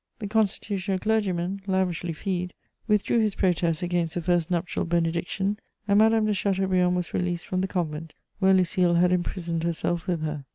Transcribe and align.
The 0.17 0.25
constitutional 0.25 0.97
clergyman, 0.97 1.61
lavishly 1.67 2.11
feed, 2.13 2.55
withdrew 2.87 3.19
his 3.19 3.35
protest 3.35 3.83
against 3.83 4.15
the 4.15 4.21
first 4.21 4.49
nuptial 4.49 4.83
benediction, 4.83 5.59
and 5.87 5.99
Madame 5.99 6.25
de 6.25 6.33
Chateaubriand 6.33 6.95
was 6.95 7.13
released 7.13 7.45
from 7.45 7.61
the 7.61 7.67
convent, 7.67 8.15
where 8.39 8.51
Lucile 8.51 8.95
had 8.95 9.11
imprisoned 9.11 9.61
herself 9.61 10.07
with 10.07 10.23
her. 10.23 10.45